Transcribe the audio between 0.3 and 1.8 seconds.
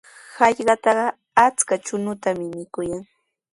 Hallqatrawqa achka